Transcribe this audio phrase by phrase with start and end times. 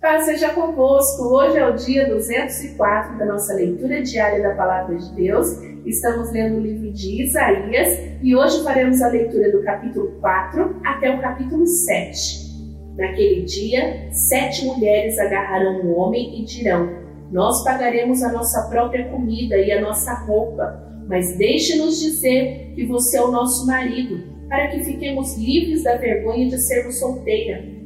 [0.00, 1.24] Paz seja convosco.
[1.24, 5.46] Hoje é o dia 204 da nossa leitura diária da Palavra de Deus.
[5.84, 11.14] Estamos lendo o livro de Isaías e hoje faremos a leitura do capítulo 4 até
[11.14, 12.48] o capítulo 7.
[12.96, 16.88] Naquele dia, sete mulheres agarrarão um homem e dirão:
[17.30, 23.18] Nós pagaremos a nossa própria comida e a nossa roupa, mas deixe-nos dizer que você
[23.18, 27.80] é o nosso marido, para que fiquemos livres da vergonha de sermos solteira.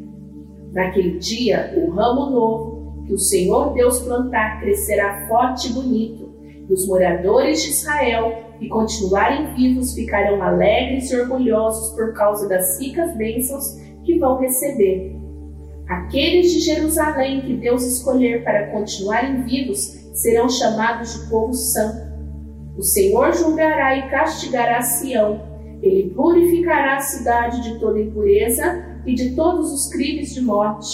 [0.75, 6.35] Naquele dia, o ramo novo que o Senhor Deus plantar crescerá forte e bonito,
[6.69, 12.81] e os moradores de Israel que continuarem vivos ficarão alegres e orgulhosos por causa das
[12.81, 13.65] ricas bênçãos
[14.05, 15.15] que vão receber.
[15.89, 19.79] Aqueles de Jerusalém que Deus escolher para continuarem vivos
[20.15, 22.15] serão chamados de povo santo.
[22.77, 25.54] O Senhor julgará e castigará Sião.
[25.85, 30.89] Ele purificará a cidade de toda impureza e de todos os crimes de morte.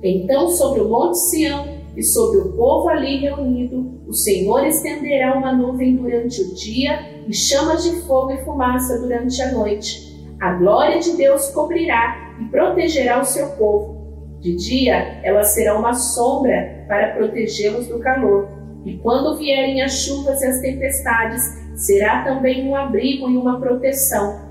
[0.00, 1.66] Então, sobre o monte Sião
[1.96, 7.34] e sobre o povo ali reunido, o Senhor estenderá uma nuvem durante o dia e
[7.34, 10.08] chamas de fogo e fumaça durante a noite.
[10.40, 14.38] A glória de Deus cobrirá e protegerá o seu povo.
[14.40, 18.59] De dia, ela será uma sombra para protegê-los do calor.
[18.84, 21.42] E quando vierem as chuvas e as tempestades,
[21.74, 24.50] será também um abrigo e uma proteção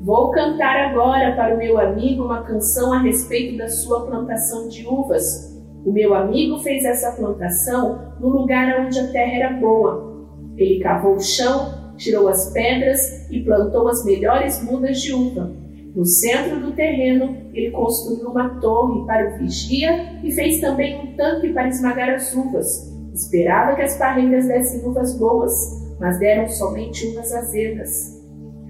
[0.00, 4.86] Vou cantar agora para o meu amigo uma canção a respeito da sua plantação de
[4.86, 5.60] uvas.
[5.84, 10.28] O meu amigo fez essa plantação no lugar onde a terra era boa.
[10.56, 15.52] Ele cavou o chão, tirou as pedras e plantou as melhores mudas de uva.
[15.94, 21.16] No centro do terreno, ele construiu uma torre para o vigia e fez também um
[21.16, 22.97] tanque para esmagar as uvas.
[23.18, 25.52] Esperava que as parreiras dessem uvas boas,
[25.98, 28.16] mas deram somente uvas azedas.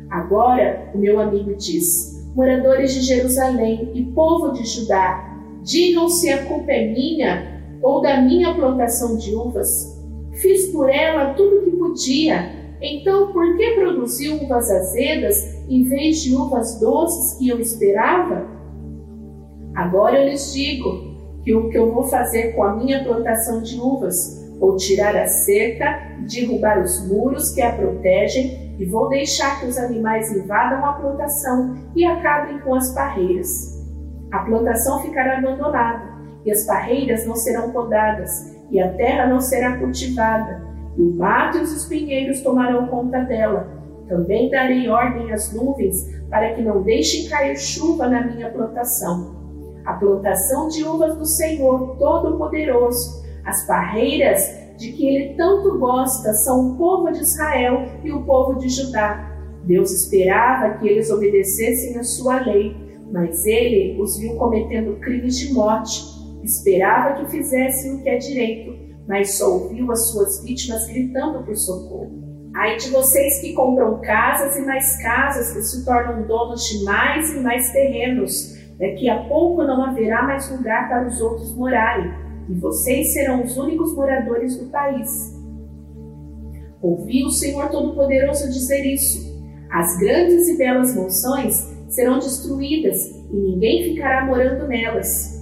[0.09, 6.47] Agora, o meu amigo diz: moradores de Jerusalém e povo de Judá, digam se a
[6.47, 10.01] culpa é minha ou da minha plantação de uvas.
[10.41, 12.57] Fiz por ela tudo o que podia.
[12.81, 15.37] Então, por que produziu uvas azedas
[15.69, 18.49] em vez de uvas doces que eu esperava?
[19.75, 21.08] Agora eu lhes digo
[21.49, 24.15] que o que eu vou fazer com a minha plantação de uvas,
[24.61, 25.99] vou tirar a cerca,
[26.29, 31.75] derrubar os muros que a protegem e vou deixar que os animais invadam a plantação
[31.97, 33.49] e acabem com as parreiras.
[34.31, 39.79] A plantação ficará abandonada, e as parreiras não serão podadas, e a terra não será
[39.79, 40.63] cultivada,
[40.99, 43.73] e o mato e os espinheiros tomarão conta dela.
[44.07, 45.97] Também darei ordem às nuvens
[46.29, 49.48] para que não deixem cair chuva na minha plantação.
[49.89, 54.39] A plantação de uvas do Senhor Todo-Poderoso, as parreiras
[54.77, 59.35] de que ele tanto gosta são o povo de Israel e o povo de Judá.
[59.65, 62.77] Deus esperava que eles obedecessem a sua lei,
[63.11, 66.05] mas ele os viu cometendo crimes de morte.
[66.45, 68.79] Esperava que fizessem o que é direito,
[69.09, 72.13] mas só ouviu as suas vítimas gritando por socorro.
[72.55, 77.33] Ai de vocês que compram casas e mais casas, que se tornam donos de mais
[77.33, 78.58] e mais terrenos.
[78.79, 82.13] Daqui a pouco não haverá mais lugar para os outros morarem
[82.49, 85.37] e vocês serão os únicos moradores do país.
[86.81, 89.37] Ouvi o Senhor Todo-Poderoso dizer isso.
[89.71, 95.37] As grandes e belas mansões serão destruídas e ninguém ficará morando nelas.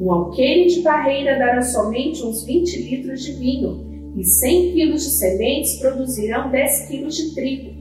[0.00, 5.10] Um alqueire de barreira dará somente uns 20 litros de vinho, e 100 quilos de
[5.10, 7.72] sementes produzirão 10 quilos de trigo.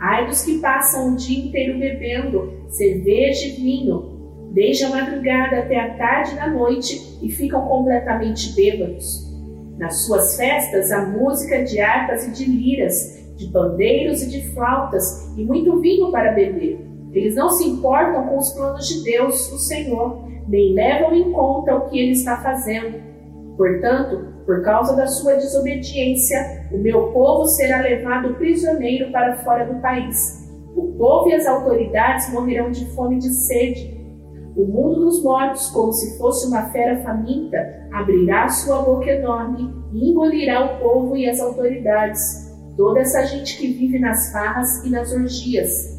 [0.00, 4.19] Ai dos que passam o dia inteiro bebendo cerveja e vinho,
[4.52, 9.30] desde a madrugada até a tarde da noite e ficam completamente bêbados.
[9.78, 15.32] Nas suas festas há música de harpas e de liras, de pandeiros e de flautas
[15.36, 16.86] e muito vinho para beber.
[17.12, 21.74] Eles não se importam com os planos de Deus, o Senhor, nem levam em conta
[21.74, 23.00] o que ele está fazendo.
[23.56, 29.80] Portanto, por causa da sua desobediência, o meu povo será levado prisioneiro para fora do
[29.80, 30.48] país.
[30.74, 33.99] O povo e as autoridades morrerão de fome e de sede
[34.60, 37.56] o mundo dos mortos, como se fosse uma fera faminta,
[37.92, 42.20] abrirá sua boca enorme e engolirá o povo e as autoridades,
[42.76, 45.98] toda essa gente que vive nas farras e nas orgias.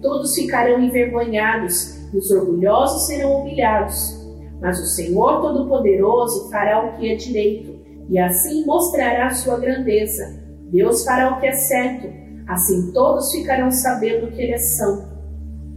[0.00, 4.24] Todos ficarão envergonhados e os orgulhosos serão humilhados.
[4.60, 7.76] Mas o Senhor Todo-Poderoso fará o que é direito
[8.08, 10.24] e assim mostrará sua grandeza.
[10.70, 12.08] Deus fará o que é certo,
[12.46, 15.15] assim todos ficarão sabendo que Ele é santo.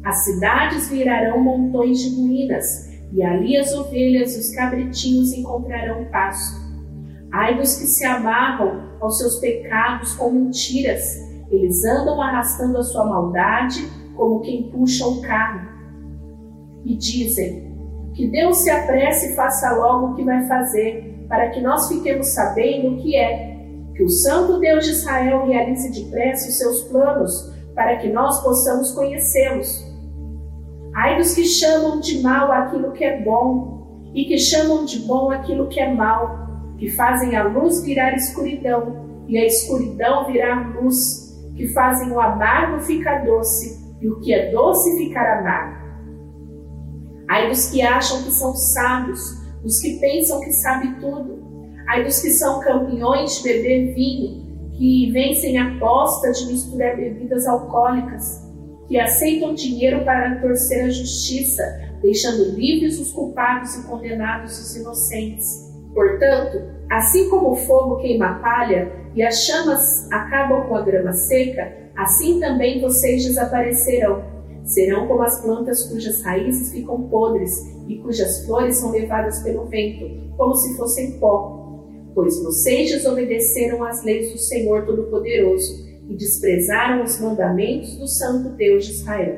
[0.03, 6.59] As cidades virarão montões de ruínas, e ali as ovelhas e os cabritinhos encontrarão pasto.
[7.31, 11.01] Ai dos que se amarram aos seus pecados com mentiras,
[11.51, 15.67] eles andam arrastando a sua maldade como quem puxa um carro.
[16.85, 17.75] E dizem:
[18.13, 22.27] Que Deus se apresse e faça logo o que vai fazer, para que nós fiquemos
[22.27, 23.57] sabendo o que é.
[23.95, 27.31] Que o Santo Deus de Israel realize depressa os seus planos,
[27.73, 29.88] para que nós possamos conhecê-los.
[31.01, 35.31] Ai dos que chamam de mal aquilo que é bom, e que chamam de bom
[35.31, 36.45] aquilo que é mal,
[36.77, 42.81] que fazem a luz virar escuridão e a escuridão virar luz, que fazem o amargo
[42.81, 45.79] ficar doce e o que é doce ficar amargo.
[47.29, 49.21] Ai dos que acham que são sábios,
[49.63, 51.39] dos que pensam que sabem tudo.
[51.87, 57.47] Ai dos que são campeões de beber vinho, que vencem a aposta de misturar bebidas
[57.47, 58.48] alcoólicas,
[58.89, 61.63] que aceitam dinheiro para torcer a justiça,
[62.01, 65.69] deixando livres os culpados e condenados os inocentes.
[65.93, 66.59] Portanto,
[66.89, 71.71] assim como o fogo queima a palha e as chamas acabam com a grama seca,
[71.95, 74.23] assim também vocês desaparecerão.
[74.63, 77.51] Serão como as plantas cujas raízes ficam podres
[77.87, 81.85] e cujas flores são levadas pelo vento, como se fossem pó.
[82.15, 88.85] Pois vocês desobedeceram às leis do Senhor Todo-Poderoso e desprezaram os mandamentos do Santo Deus
[88.85, 89.37] de Israel.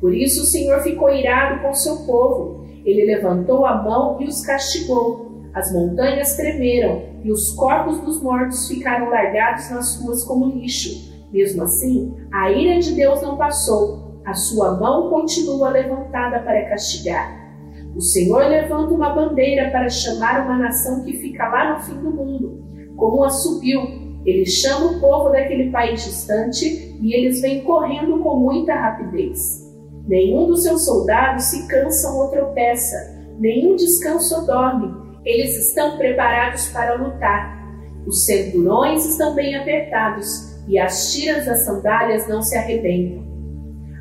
[0.00, 2.66] Por isso o Senhor ficou irado com seu povo.
[2.84, 5.28] Ele levantou a mão e os castigou
[5.58, 11.08] as montanhas tremeram e os corpos dos mortos ficaram largados nas ruas como lixo.
[11.32, 17.36] Mesmo assim, a ira de Deus não passou, a sua mão continua levantada para castigar.
[17.94, 22.10] O Senhor levanta uma bandeira para chamar uma nação que fica lá no fim do
[22.12, 22.62] mundo.
[22.96, 23.80] Como a subiu,
[24.28, 29.66] ele chama o povo daquele país distante e eles vêm correndo com muita rapidez.
[30.06, 32.96] Nenhum dos seus soldados se cansa ou tropeça,
[33.38, 37.58] nenhum descansa ou dorme eles estão preparados para lutar.
[38.06, 43.26] Os cinturões estão bem apertados e as tiras das sandálias não se arrebentam.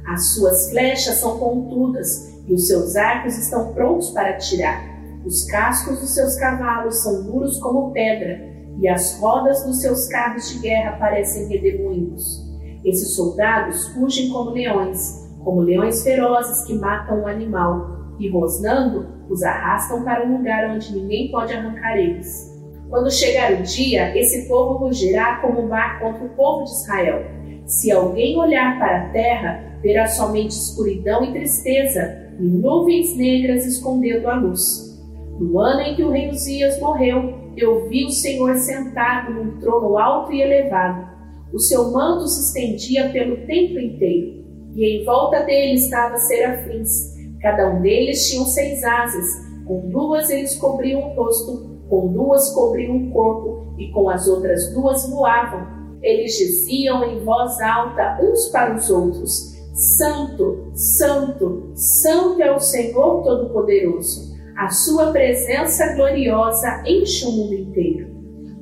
[0.08, 4.82] As suas flechas são pontudas e os seus arcos estão prontos para atirar.
[5.26, 10.50] Os cascos dos seus cavalos são duros como pedra e as rodas dos seus carros
[10.50, 12.46] de guerra parecem redemoinhos.
[12.86, 19.44] Esses soldados fugem como leões, como leões ferozes que matam um animal, e rosnando os
[19.44, 22.56] arrastam para um lugar onde ninguém pode arrancar eles.
[22.90, 27.26] Quando chegar o dia, esse povo rugirá como o mar contra o povo de Israel.
[27.66, 34.30] Se alguém olhar para a terra, verá somente escuridão e tristeza, e nuvens negras escondendo
[34.30, 34.98] a luz.
[35.40, 39.98] No ano em que o rei Uzias morreu, eu vi o Senhor sentado num trono
[39.98, 41.08] alto e elevado.
[41.54, 44.46] O seu manto se estendia pelo templo inteiro,
[44.76, 49.26] e em volta dele estavam serafins Cada um deles tinha seis asas,
[49.66, 54.74] com duas eles cobriam o rosto, com duas cobriam o corpo, e com as outras
[54.74, 55.68] duas voavam.
[56.02, 59.56] Eles diziam em voz alta uns para os outros:
[59.98, 64.27] Santo, Santo, Santo é o Senhor Todo-Poderoso.
[64.58, 68.08] A sua presença gloriosa enche o mundo inteiro.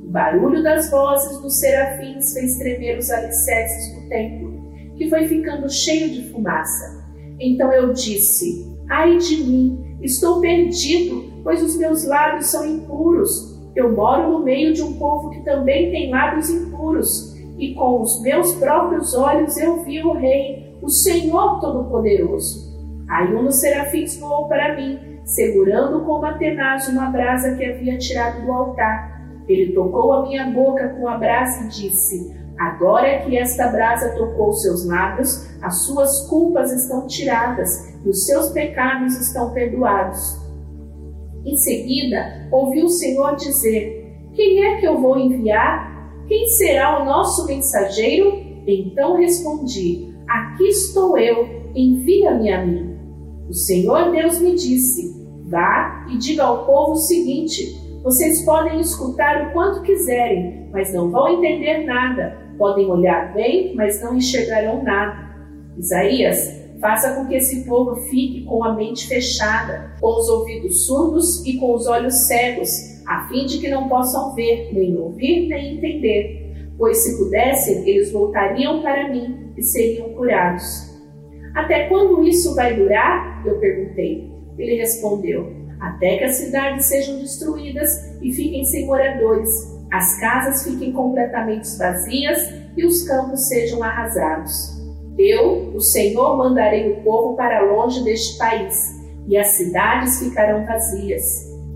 [0.03, 4.61] O barulho das vozes dos serafins fez tremer os alicerces do templo,
[4.97, 7.01] que foi ficando cheio de fumaça.
[7.39, 13.57] Então eu disse: Ai de mim, estou perdido, pois os meus lábios são impuros.
[13.73, 18.21] Eu moro no meio de um povo que também tem lábios impuros, e com os
[18.21, 22.75] meus próprios olhos eu vi o Rei, o Senhor Todo-Poderoso.
[23.07, 27.97] Aí um dos serafins voou para mim, segurando com uma tenaz uma brasa que havia
[27.97, 29.15] tirado do altar.
[29.47, 34.53] Ele tocou a minha boca com a brasa e disse: Agora que esta brasa tocou
[34.53, 40.39] seus lábios, as suas culpas estão tiradas e os seus pecados estão perdoados.
[41.43, 45.93] Em seguida, ouviu o Senhor dizer: Quem é que eu vou enviar?
[46.27, 48.31] Quem será o nosso mensageiro?
[48.67, 52.97] Então respondi: Aqui estou eu, envia-me a mim.
[53.47, 55.14] O Senhor Deus me disse:
[55.49, 61.09] Vá e diga ao povo o seguinte: Vocês podem escutar o quanto quiserem, mas não
[61.09, 65.35] vão entender nada Podem olhar bem, mas não enxergarão nada.
[65.77, 71.45] Isaías, faça com que esse povo fique com a mente fechada, com os ouvidos surdos
[71.45, 72.69] e com os olhos cegos,
[73.05, 76.71] a fim de que não possam ver, nem ouvir, nem entender.
[76.77, 80.93] Pois se pudessem, eles voltariam para mim e seriam curados.
[81.53, 83.45] Até quando isso vai durar?
[83.45, 84.34] Eu perguntei.
[84.57, 87.89] Ele respondeu: Até que as cidades sejam destruídas
[88.21, 94.75] e fiquem sem moradores as casas fiquem completamente vazias e os campos sejam arrasados.
[95.17, 98.75] Eu, o Senhor, mandarei o povo para longe deste país,
[99.27, 101.23] e as cidades ficarão vazias.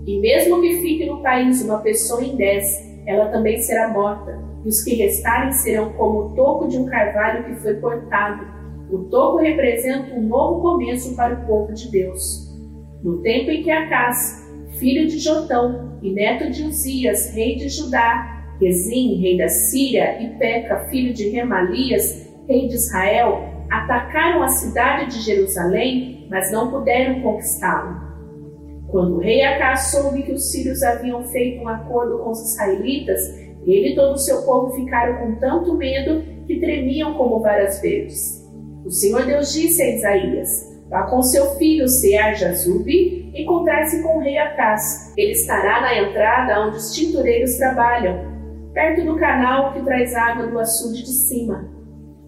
[0.06, 2.66] E mesmo que fique no país uma pessoa em dez,
[3.06, 7.44] ela também será morta, e os que restarem serão como o toco de um carvalho
[7.44, 8.44] que foi cortado.
[8.92, 12.49] O toco representa um novo começo para o povo de Deus.
[13.02, 14.46] No tempo em que Acás,
[14.78, 20.38] filho de Jotão e neto de Uzias, rei de Judá, Rezim, rei da Síria, e
[20.38, 27.22] Peca, filho de Remalias, rei de Israel, atacaram a cidade de Jerusalém, mas não puderam
[27.22, 28.10] conquistá-la.
[28.88, 33.20] Quando o rei Acás soube que os sírios haviam feito um acordo com os israelitas,
[33.64, 38.46] ele e todo o seu povo ficaram com tanto medo que tremiam como varas verdes.
[38.84, 44.20] O Senhor Deus disse a Isaías: Vá com seu filho Sear Jazube encontrar-se com o
[44.20, 45.14] rei Acás.
[45.16, 48.18] Ele estará na entrada onde os tintureiros trabalham,
[48.74, 51.70] perto do canal que traz água do açude de cima.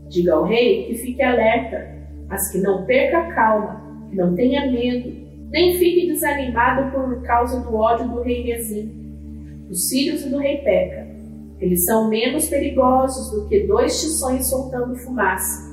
[0.08, 1.88] Diga ao rei que fique alerta,
[2.28, 5.12] mas que não perca a calma, que não tenha medo,
[5.50, 10.58] nem fique desanimado por causa do ódio do rei Rezim, dos sírios e do rei
[10.58, 11.10] Peca.
[11.58, 15.71] Eles são menos perigosos do que dois tições soltando fumaça.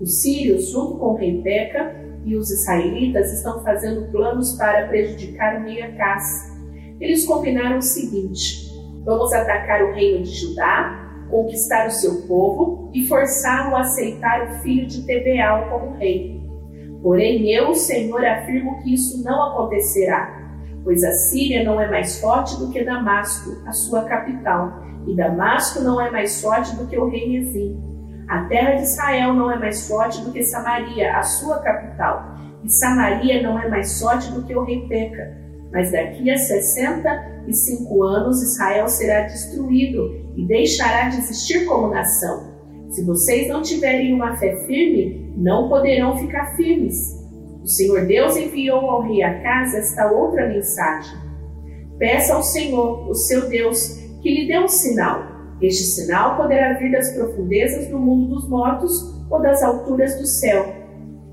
[0.00, 5.82] Os sírios, junto com rei Peca, e os israelitas estão fazendo planos para prejudicar rei
[5.82, 6.52] Acás.
[7.00, 8.70] Eles combinaram o seguinte:
[9.04, 14.62] vamos atacar o reino de Judá, conquistar o seu povo e forçá-lo a aceitar o
[14.62, 16.42] filho de Tebeal como rei.
[17.02, 20.42] Porém, eu, o Senhor, afirmo que isso não acontecerá,
[20.82, 25.82] pois a Síria não é mais forte do que Damasco, a sua capital, e Damasco
[25.82, 27.93] não é mais forte do que o rei Rezim.
[28.28, 32.70] A terra de Israel não é mais forte do que Samaria, a sua capital, e
[32.70, 35.36] Samaria não é mais forte do que o rei Peca.
[35.70, 37.10] Mas daqui a sessenta
[37.46, 42.54] e cinco anos Israel será destruído e deixará de existir como nação.
[42.90, 46.96] Se vocês não tiverem uma fé firme, não poderão ficar firmes.
[47.62, 51.18] O Senhor Deus enviou ao rei Acas esta outra mensagem.
[51.98, 55.33] Peça ao Senhor, o seu Deus, que lhe dê um sinal
[55.66, 58.92] este sinal poderá vir das profundezas do mundo dos mortos
[59.30, 60.66] ou das alturas do céu.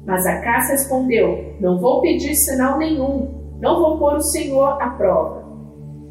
[0.06, 5.42] Mas Acás respondeu: Não vou pedir sinal nenhum, não vou pôr o Senhor à prova.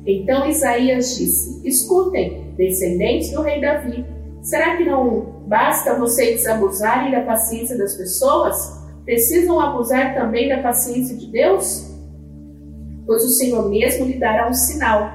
[0.06, 4.04] Então Isaías disse: Escutem, descendentes do rei Davi,
[4.42, 8.80] será que não basta vocês abusarem da paciência das pessoas?
[9.04, 11.90] Precisam abusar também da paciência de Deus?
[13.06, 15.10] Pois o Senhor mesmo lhe dará um sinal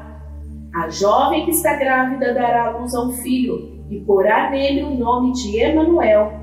[0.75, 4.93] a jovem que está grávida dará à luz a um filho e porá nele o
[4.93, 6.33] nome de Emanuel.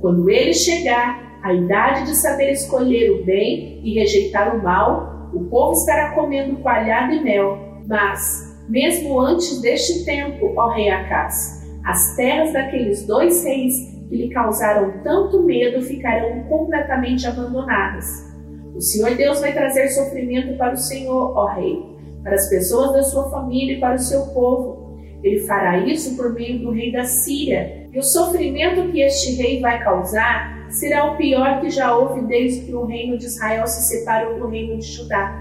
[0.00, 5.44] Quando ele chegar à idade de saber escolher o bem e rejeitar o mal, o
[5.44, 7.56] povo estará comendo coalhada e mel.
[7.86, 13.74] Mas, mesmo antes deste tempo, ó rei Acás, as terras daqueles dois reis
[14.08, 18.26] que lhe causaram tanto medo ficarão completamente abandonadas.
[18.74, 21.97] O Senhor Deus vai trazer sofrimento para o Senhor, ó rei
[22.28, 24.98] para as pessoas da sua família e para o seu povo.
[25.22, 27.88] Ele fará isso por meio do rei da Síria.
[27.90, 32.66] E o sofrimento que este rei vai causar será o pior que já houve desde
[32.66, 35.34] que o reino de Israel se separou do reino de Judá.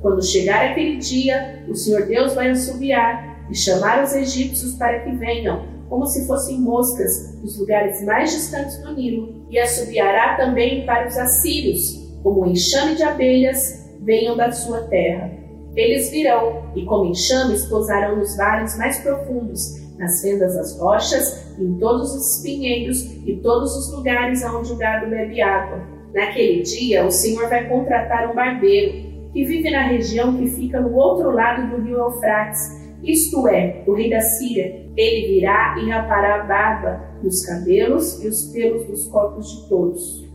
[0.00, 5.12] Quando chegar aquele dia, o Senhor Deus vai assobiar e chamar os egípcios para que
[5.12, 11.06] venham, como se fossem moscas, dos lugares mais distantes do Nilo, e assobiará também para
[11.06, 15.49] os assírios, como um enxame de abelhas venham da sua terra.
[15.76, 21.78] Eles virão e, como enxames, pousarão nos vales mais profundos, nas fendas das rochas, em
[21.78, 25.80] todos os espinheiros e todos os lugares onde o gado bebe água.
[26.14, 30.94] Naquele dia, o Senhor vai contratar um barbeiro que vive na região que fica no
[30.96, 34.86] outro lado do rio Eufrates, isto é, o rei da Síria.
[34.96, 40.28] Ele virá e rapará a barba, os cabelos e os pelos dos corpos de todos.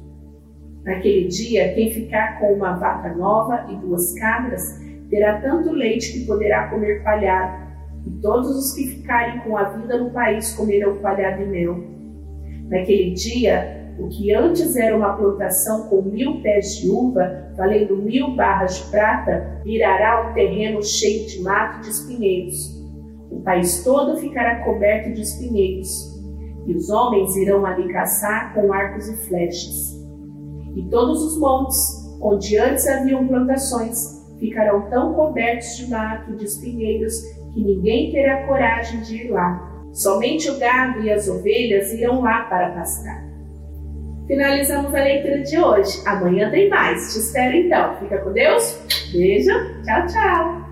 [0.84, 6.25] Naquele dia, quem ficar com uma vaca nova e duas cabras, terá tanto leite que
[6.25, 7.65] poderá comer palhado,
[8.05, 11.83] e todos os que ficarem com a vida no país comerão palhado e mel.
[12.69, 18.35] Naquele dia, o que antes era uma plantação com mil pés de uva, valendo mil
[18.35, 22.75] barras de prata, virará um terreno cheio de mato de espinheiros.
[23.31, 25.89] O país todo ficará coberto de espinheiros,
[26.67, 29.95] e os homens irão ali caçar com arcos e flechas.
[30.75, 37.22] E todos os montes, onde antes haviam plantações, ficarão tão cobertos de mato, de espinheiros,
[37.54, 39.72] que ninguém terá coragem de ir lá.
[39.94, 43.24] Somente o gado e as ovelhas irão lá para pastar.
[44.27, 46.01] Finalizamos a leitura de hoje.
[46.06, 47.13] Amanhã tem mais.
[47.13, 47.96] Te espero então.
[47.98, 48.82] Fica com Deus.
[49.13, 49.54] Beijo.
[49.84, 50.64] Tchau, tchau.